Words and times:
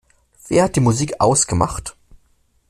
Wer 0.47 0.63
hat 0.63 0.75
die 0.75 0.79
Musik 0.79 1.17
ausgemacht? 1.21 1.95